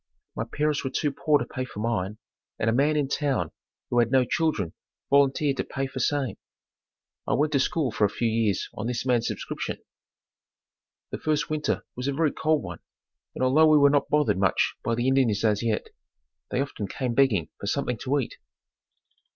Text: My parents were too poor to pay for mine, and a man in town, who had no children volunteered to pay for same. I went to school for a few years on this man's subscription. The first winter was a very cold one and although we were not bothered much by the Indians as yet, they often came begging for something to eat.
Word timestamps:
My 0.35 0.45
parents 0.51 0.83
were 0.83 0.89
too 0.89 1.11
poor 1.11 1.37
to 1.37 1.45
pay 1.45 1.63
for 1.63 1.79
mine, 1.79 2.17
and 2.57 2.71
a 2.71 2.73
man 2.73 2.97
in 2.97 3.07
town, 3.07 3.51
who 3.91 3.99
had 3.99 4.09
no 4.11 4.25
children 4.25 4.73
volunteered 5.11 5.57
to 5.57 5.63
pay 5.63 5.85
for 5.85 5.99
same. 5.99 6.37
I 7.27 7.35
went 7.35 7.51
to 7.53 7.59
school 7.59 7.91
for 7.91 8.05
a 8.05 8.09
few 8.09 8.27
years 8.27 8.67
on 8.73 8.87
this 8.87 9.05
man's 9.05 9.27
subscription. 9.27 9.77
The 11.11 11.19
first 11.19 11.51
winter 11.51 11.85
was 11.95 12.07
a 12.07 12.13
very 12.13 12.31
cold 12.31 12.63
one 12.63 12.79
and 13.35 13.43
although 13.43 13.67
we 13.67 13.77
were 13.77 13.91
not 13.91 14.09
bothered 14.09 14.39
much 14.39 14.73
by 14.83 14.95
the 14.95 15.07
Indians 15.07 15.45
as 15.45 15.61
yet, 15.61 15.89
they 16.49 16.59
often 16.61 16.87
came 16.87 17.13
begging 17.13 17.49
for 17.59 17.67
something 17.67 17.99
to 17.99 18.17
eat. 18.17 18.37